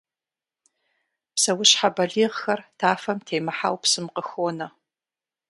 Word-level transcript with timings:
Псэущхьэ 1.33 1.89
балигъхэр 1.95 2.59
тафэм 2.79 3.19
темыхьэу 3.27 3.75
псым 3.81 4.05
къыхонэ. 4.15 4.67